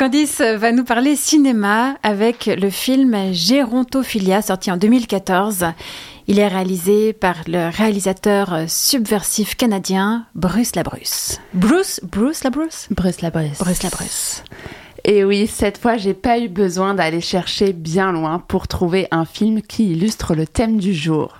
Candice 0.00 0.40
va 0.40 0.72
nous 0.72 0.84
parler 0.84 1.14
cinéma 1.14 1.98
avec 2.02 2.46
le 2.46 2.70
film 2.70 3.34
Gérontophilia 3.34 4.40
sorti 4.40 4.70
en 4.72 4.78
2014. 4.78 5.66
Il 6.26 6.38
est 6.38 6.48
réalisé 6.48 7.12
par 7.12 7.36
le 7.46 7.68
réalisateur 7.68 8.60
subversif 8.66 9.56
canadien 9.56 10.24
Bruce 10.34 10.74
Labrusse. 10.74 11.38
Bruce 11.52 12.00
Bruce 12.02 12.44
Labrusse 12.44 12.88
Bruce 12.90 13.20
Labrusse. 13.20 13.58
Bruce 13.58 13.82
Labrusse. 13.82 14.42
Et 15.04 15.22
oui, 15.22 15.46
cette 15.46 15.76
fois, 15.76 15.98
j'ai 15.98 16.14
pas 16.14 16.38
eu 16.38 16.48
besoin 16.48 16.94
d'aller 16.94 17.20
chercher 17.20 17.74
bien 17.74 18.10
loin 18.10 18.38
pour 18.38 18.68
trouver 18.68 19.06
un 19.10 19.26
film 19.26 19.60
qui 19.60 19.92
illustre 19.92 20.34
le 20.34 20.46
thème 20.46 20.78
du 20.78 20.94
jour. 20.94 21.39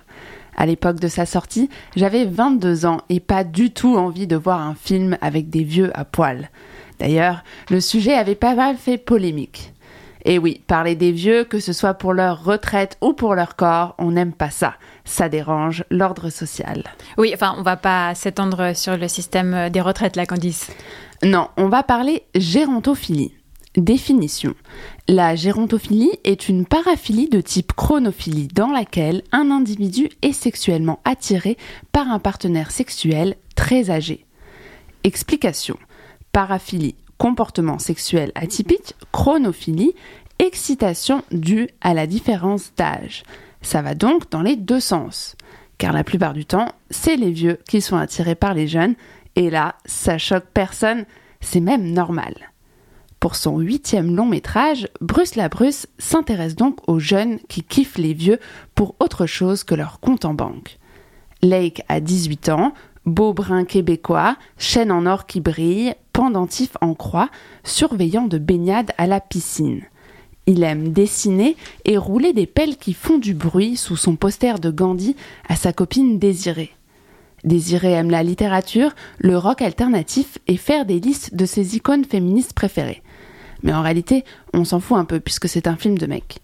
À 0.55 0.65
l'époque 0.65 0.99
de 0.99 1.07
sa 1.07 1.25
sortie, 1.25 1.69
j'avais 1.95 2.25
22 2.25 2.85
ans 2.85 3.01
et 3.09 3.19
pas 3.19 3.43
du 3.43 3.71
tout 3.71 3.95
envie 3.97 4.27
de 4.27 4.35
voir 4.35 4.61
un 4.61 4.75
film 4.75 5.17
avec 5.21 5.49
des 5.49 5.63
vieux 5.63 5.91
à 5.97 6.05
poil. 6.05 6.49
D'ailleurs, 6.99 7.43
le 7.69 7.81
sujet 7.81 8.13
avait 8.13 8.35
pas 8.35 8.55
mal 8.55 8.77
fait 8.77 8.97
polémique. 8.97 9.73
Et 10.23 10.37
oui, 10.37 10.61
parler 10.67 10.95
des 10.95 11.11
vieux, 11.11 11.43
que 11.43 11.59
ce 11.59 11.73
soit 11.73 11.95
pour 11.95 12.13
leur 12.13 12.43
retraite 12.43 12.97
ou 13.01 13.13
pour 13.13 13.33
leur 13.33 13.55
corps, 13.55 13.95
on 13.97 14.11
n'aime 14.11 14.33
pas 14.33 14.51
ça. 14.51 14.75
Ça 15.03 15.29
dérange 15.29 15.83
l'ordre 15.89 16.29
social. 16.29 16.83
Oui, 17.17 17.31
enfin, 17.33 17.55
on 17.57 17.63
va 17.63 17.75
pas 17.75 18.13
s'étendre 18.13 18.75
sur 18.75 18.97
le 18.97 19.07
système 19.07 19.69
des 19.69 19.81
retraites 19.81 20.15
là, 20.15 20.27
Candice. 20.27 20.69
Non, 21.23 21.49
on 21.57 21.69
va 21.69 21.81
parler 21.81 22.23
gérontophilie. 22.35 23.33
Définition. 23.77 24.53
La 25.07 25.37
gérontophilie 25.37 26.11
est 26.25 26.49
une 26.49 26.65
paraphilie 26.65 27.29
de 27.29 27.39
type 27.39 27.71
chronophilie 27.71 28.49
dans 28.49 28.67
laquelle 28.67 29.23
un 29.31 29.49
individu 29.49 30.09
est 30.21 30.33
sexuellement 30.33 30.99
attiré 31.05 31.57
par 31.93 32.09
un 32.09 32.19
partenaire 32.19 32.71
sexuel 32.71 33.37
très 33.55 33.89
âgé. 33.89 34.25
Explication. 35.05 35.77
Paraphilie, 36.33 36.95
comportement 37.17 37.79
sexuel 37.79 38.33
atypique, 38.35 38.95
chronophilie, 39.13 39.93
excitation 40.39 41.23
due 41.31 41.69
à 41.79 41.93
la 41.93 42.07
différence 42.07 42.73
d'âge. 42.75 43.23
Ça 43.61 43.81
va 43.81 43.95
donc 43.95 44.29
dans 44.31 44.41
les 44.41 44.57
deux 44.57 44.81
sens. 44.81 45.37
Car 45.77 45.93
la 45.93 46.03
plupart 46.03 46.33
du 46.33 46.43
temps, 46.43 46.67
c'est 46.89 47.15
les 47.15 47.31
vieux 47.31 47.57
qui 47.69 47.79
sont 47.79 47.95
attirés 47.95 48.35
par 48.35 48.53
les 48.53 48.67
jeunes, 48.67 48.95
et 49.37 49.49
là, 49.49 49.75
ça 49.85 50.17
choque 50.17 50.47
personne, 50.53 51.05
c'est 51.39 51.61
même 51.61 51.93
normal. 51.93 52.50
Pour 53.21 53.35
son 53.35 53.59
huitième 53.59 54.15
long 54.15 54.25
métrage, 54.25 54.87
Bruce 54.99 55.35
Labrusse 55.35 55.85
s'intéresse 55.99 56.55
donc 56.55 56.79
aux 56.89 56.97
jeunes 56.97 57.37
qui 57.49 57.61
kiffent 57.61 57.99
les 57.99 58.15
vieux 58.15 58.39
pour 58.73 58.95
autre 58.99 59.27
chose 59.27 59.63
que 59.63 59.75
leur 59.75 59.99
compte 59.99 60.25
en 60.25 60.33
banque. 60.33 60.79
Lake 61.43 61.83
a 61.87 61.99
18 61.99 62.49
ans, 62.49 62.73
beau 63.05 63.31
brun 63.31 63.63
québécois, 63.63 64.37
chaîne 64.57 64.91
en 64.91 65.05
or 65.05 65.27
qui 65.27 65.39
brille, 65.39 65.93
pendentif 66.13 66.71
en 66.81 66.95
croix, 66.95 67.29
surveillant 67.63 68.25
de 68.25 68.39
baignade 68.39 68.89
à 68.97 69.05
la 69.05 69.19
piscine. 69.19 69.83
Il 70.47 70.63
aime 70.63 70.91
dessiner 70.91 71.55
et 71.85 71.99
rouler 71.99 72.33
des 72.33 72.47
pelles 72.47 72.77
qui 72.77 72.93
font 72.93 73.19
du 73.19 73.35
bruit 73.35 73.77
sous 73.77 73.97
son 73.97 74.15
poster 74.15 74.57
de 74.57 74.71
Gandhi 74.71 75.15
à 75.47 75.55
sa 75.55 75.73
copine 75.73 76.17
Désirée. 76.17 76.71
Désirée 77.43 77.91
aime 77.91 78.09
la 78.09 78.23
littérature, 78.23 78.95
le 79.19 79.37
rock 79.37 79.61
alternatif 79.61 80.39
et 80.47 80.57
faire 80.57 80.87
des 80.87 80.99
listes 80.99 81.35
de 81.35 81.45
ses 81.45 81.75
icônes 81.75 82.05
féministes 82.05 82.53
préférées. 82.53 83.03
Mais 83.63 83.73
en 83.73 83.81
réalité, 83.81 84.23
on 84.53 84.63
s'en 84.63 84.79
fout 84.79 84.97
un 84.97 85.05
peu 85.05 85.19
puisque 85.19 85.49
c'est 85.49 85.67
un 85.67 85.75
film 85.75 85.97
de 85.97 86.07
mec. 86.07 86.39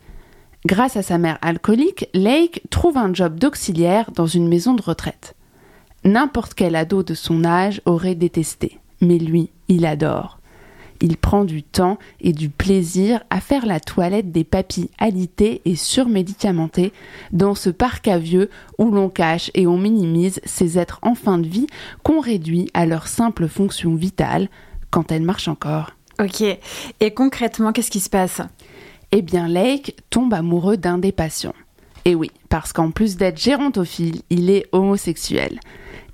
Grâce 0.65 0.97
à 0.97 1.01
sa 1.01 1.17
mère 1.17 1.37
alcoolique, 1.41 2.09
Lake 2.13 2.63
trouve 2.69 2.97
un 2.97 3.13
job 3.13 3.39
d'auxiliaire 3.39 4.11
dans 4.11 4.27
une 4.27 4.47
maison 4.47 4.73
de 4.73 4.81
retraite. 4.81 5.35
N'importe 6.03 6.53
quel 6.53 6.75
ado 6.75 7.03
de 7.03 7.13
son 7.13 7.43
âge 7.43 7.81
aurait 7.85 8.15
détesté, 8.15 8.79
mais 9.01 9.17
lui, 9.17 9.49
il 9.67 9.85
adore. 9.85 10.39
Il 10.99 11.17
prend 11.17 11.45
du 11.45 11.63
temps 11.63 11.99
et 12.21 12.33
du 12.33 12.49
plaisir 12.49 13.23
à 13.29 13.39
faire 13.39 13.65
la 13.65 13.79
toilette 13.79 14.31
des 14.31 14.43
papilles 14.43 14.89
alités 14.97 15.61
et 15.65 15.75
surmédicamentés 15.75 16.91
dans 17.31 17.55
ce 17.55 17.69
parc 17.69 18.07
à 18.07 18.17
vieux 18.17 18.49
où 18.79 18.89
l'on 18.91 19.09
cache 19.09 19.51
et 19.53 19.67
on 19.67 19.77
minimise 19.77 20.41
ces 20.43 20.79
êtres 20.79 20.99
en 21.03 21.13
fin 21.13 21.37
de 21.37 21.47
vie 21.47 21.67
qu'on 22.03 22.19
réduit 22.19 22.69
à 22.73 22.85
leur 22.85 23.07
simple 23.07 23.47
fonction 23.47 23.95
vitale 23.95 24.49
quand 24.89 25.11
elles 25.11 25.21
marchent 25.21 25.49
encore. 25.49 25.91
Ok. 26.19 26.41
Et 26.99 27.13
concrètement, 27.13 27.71
qu'est-ce 27.71 27.91
qui 27.91 27.99
se 27.99 28.09
passe? 28.09 28.41
Eh 29.11 29.21
bien, 29.21 29.47
Lake 29.47 29.95
tombe 30.09 30.33
amoureux 30.33 30.77
d'un 30.77 30.97
des 30.97 31.11
patients. 31.11 31.53
Et 32.05 32.15
oui, 32.15 32.31
parce 32.49 32.73
qu'en 32.73 32.91
plus 32.91 33.17
d'être 33.17 33.39
gérontophile, 33.39 34.21
il 34.29 34.49
est 34.49 34.65
homosexuel. 34.71 35.59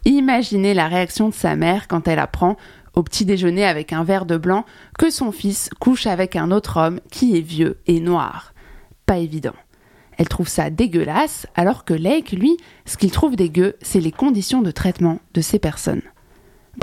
Imaginez 0.06 0.74
la 0.74 0.88
réaction 0.88 1.30
de 1.30 1.34
sa 1.34 1.56
mère 1.56 1.88
quand 1.88 2.08
elle 2.08 2.20
apprend, 2.20 2.58
au 2.94 3.04
petit 3.04 3.26
déjeuner 3.26 3.66
avec 3.66 3.94
un 3.94 4.04
verre 4.04 4.26
de 4.26 4.38
blanc, 4.38 4.66
que 5.00 5.10
son 5.10 5.32
fils 5.32 5.70
couche 5.80 6.06
avec 6.06 6.36
un 6.36 6.52
autre 6.52 6.78
homme 6.78 7.00
qui 7.10 7.38
est 7.38 7.42
vieux 7.42 7.80
et 7.88 8.00
noir. 8.00 8.54
Pas 9.06 9.18
évident. 9.18 9.56
Elle 10.18 10.30
trouve 10.30 10.48
ça 10.48 10.70
dégueulasse, 10.70 11.48
alors 11.56 11.86
que 11.86 11.94
Lake, 11.94 12.32
lui, 12.32 12.58
ce 12.86 12.98
qu'il 12.98 13.12
trouve 13.12 13.36
dégueu, 13.36 13.76
c'est 13.82 14.00
les 14.00 14.12
conditions 14.12 14.62
de 14.62 14.72
traitement 14.72 15.20
de 15.34 15.42
ces 15.42 15.58
personnes. 15.58 16.04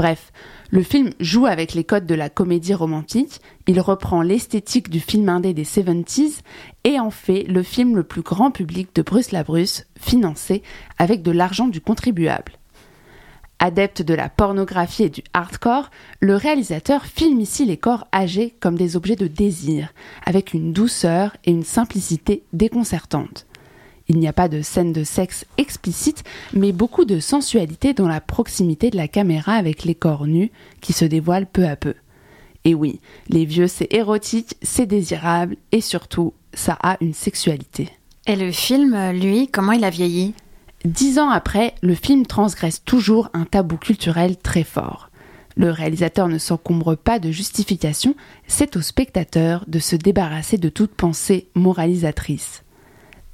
Bref, 0.00 0.32
le 0.70 0.82
film 0.82 1.10
joue 1.20 1.44
avec 1.44 1.74
les 1.74 1.84
codes 1.84 2.06
de 2.06 2.14
la 2.14 2.30
comédie 2.30 2.72
romantique, 2.72 3.42
il 3.66 3.78
reprend 3.80 4.22
l'esthétique 4.22 4.88
du 4.88 4.98
film 4.98 5.28
indé 5.28 5.52
des 5.52 5.66
70s 5.66 6.40
et 6.84 6.98
en 6.98 7.10
fait 7.10 7.42
le 7.42 7.62
film 7.62 7.96
le 7.96 8.02
plus 8.02 8.22
grand 8.22 8.50
public 8.50 8.88
de 8.94 9.02
Bruce 9.02 9.30
Labrusse, 9.30 9.84
financé 9.98 10.62
avec 10.96 11.20
de 11.20 11.30
l'argent 11.30 11.68
du 11.68 11.82
contribuable. 11.82 12.52
Adepte 13.58 14.00
de 14.00 14.14
la 14.14 14.30
pornographie 14.30 15.02
et 15.02 15.10
du 15.10 15.22
hardcore, 15.34 15.90
le 16.20 16.34
réalisateur 16.34 17.04
filme 17.04 17.40
ici 17.40 17.66
les 17.66 17.76
corps 17.76 18.06
âgés 18.10 18.54
comme 18.58 18.78
des 18.78 18.96
objets 18.96 19.16
de 19.16 19.26
désir, 19.26 19.92
avec 20.24 20.54
une 20.54 20.72
douceur 20.72 21.36
et 21.44 21.50
une 21.50 21.62
simplicité 21.62 22.42
déconcertantes. 22.54 23.46
Il 24.10 24.18
n'y 24.18 24.26
a 24.26 24.32
pas 24.32 24.48
de 24.48 24.60
scène 24.60 24.92
de 24.92 25.04
sexe 25.04 25.46
explicite, 25.56 26.24
mais 26.52 26.72
beaucoup 26.72 27.04
de 27.04 27.20
sensualité 27.20 27.94
dans 27.94 28.08
la 28.08 28.20
proximité 28.20 28.90
de 28.90 28.96
la 28.96 29.06
caméra 29.06 29.52
avec 29.52 29.84
les 29.84 29.94
corps 29.94 30.26
nus 30.26 30.50
qui 30.80 30.92
se 30.92 31.04
dévoilent 31.04 31.46
peu 31.46 31.64
à 31.64 31.76
peu. 31.76 31.94
Et 32.64 32.74
oui, 32.74 32.98
les 33.28 33.44
vieux 33.44 33.68
c'est 33.68 33.94
érotique, 33.94 34.56
c'est 34.62 34.86
désirable 34.86 35.54
et 35.70 35.80
surtout, 35.80 36.34
ça 36.54 36.76
a 36.82 36.96
une 37.00 37.14
sexualité. 37.14 37.88
Et 38.26 38.34
le 38.34 38.50
film, 38.50 39.12
lui, 39.12 39.46
comment 39.46 39.70
il 39.70 39.84
a 39.84 39.90
vieilli? 39.90 40.34
Dix 40.84 41.20
ans 41.20 41.30
après, 41.30 41.76
le 41.80 41.94
film 41.94 42.26
transgresse 42.26 42.82
toujours 42.84 43.30
un 43.32 43.44
tabou 43.44 43.76
culturel 43.76 44.36
très 44.36 44.64
fort. 44.64 45.10
Le 45.54 45.70
réalisateur 45.70 46.26
ne 46.26 46.38
s'encombre 46.38 46.96
pas 46.96 47.20
de 47.20 47.30
justification, 47.30 48.16
c'est 48.48 48.74
au 48.74 48.80
spectateur 48.80 49.64
de 49.68 49.78
se 49.78 49.94
débarrasser 49.94 50.58
de 50.58 50.68
toute 50.68 50.96
pensée 50.96 51.46
moralisatrice. 51.54 52.64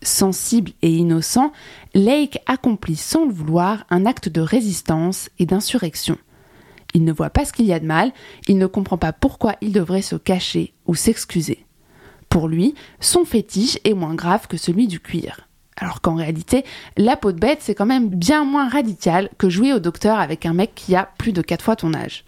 Sensible 0.02 0.72
et 0.82 0.94
innocent, 0.94 1.52
Lake 1.94 2.38
accomplit 2.46 2.96
sans 2.96 3.24
le 3.24 3.32
vouloir 3.32 3.84
un 3.90 4.06
acte 4.06 4.28
de 4.28 4.40
résistance 4.40 5.30
et 5.38 5.46
d'insurrection. 5.46 6.18
Il 6.94 7.04
ne 7.04 7.12
voit 7.12 7.30
pas 7.30 7.44
ce 7.44 7.52
qu'il 7.52 7.66
y 7.66 7.72
a 7.72 7.80
de 7.80 7.86
mal, 7.86 8.12
il 8.46 8.58
ne 8.58 8.66
comprend 8.66 8.98
pas 8.98 9.12
pourquoi 9.12 9.56
il 9.60 9.72
devrait 9.72 10.02
se 10.02 10.16
cacher 10.16 10.74
ou 10.86 10.94
s'excuser. 10.94 11.66
Pour 12.28 12.48
lui, 12.48 12.74
son 13.00 13.24
fétiche 13.24 13.78
est 13.84 13.94
moins 13.94 14.14
grave 14.14 14.46
que 14.46 14.56
celui 14.56 14.86
du 14.86 15.00
cuir. 15.00 15.48
Alors 15.76 16.00
qu'en 16.00 16.14
réalité, 16.14 16.64
la 16.96 17.16
peau 17.16 17.32
de 17.32 17.38
bête, 17.38 17.58
c'est 17.60 17.74
quand 17.74 17.86
même 17.86 18.08
bien 18.08 18.44
moins 18.44 18.68
radical 18.68 19.28
que 19.36 19.50
jouer 19.50 19.72
au 19.72 19.78
docteur 19.78 20.18
avec 20.18 20.46
un 20.46 20.54
mec 20.54 20.72
qui 20.74 20.94
a 20.94 21.10
plus 21.18 21.32
de 21.32 21.42
4 21.42 21.62
fois 21.62 21.76
ton 21.76 21.92
âge. 21.92 22.24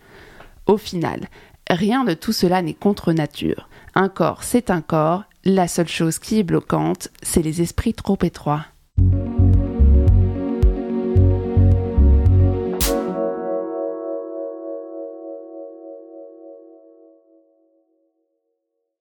Au 0.67 0.77
final, 0.77 1.29
rien 1.71 2.05
de 2.05 2.13
tout 2.13 2.33
cela 2.33 2.61
n'est 2.61 2.75
contre 2.75 3.13
nature. 3.13 3.69
Un 3.95 4.09
corps, 4.09 4.43
c'est 4.43 4.71
un 4.71 4.83
corps. 4.83 5.25
La 5.51 5.67
seule 5.67 5.89
chose 5.89 6.19
qui 6.19 6.39
est 6.39 6.43
bloquante, 6.43 7.09
c'est 7.23 7.41
les 7.41 7.63
esprits 7.63 7.95
trop 7.95 8.19
étroits. 8.21 8.67